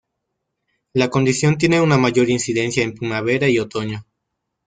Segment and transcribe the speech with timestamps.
[0.93, 4.03] La condición tiene una mayor incidencia en primavera y otoño.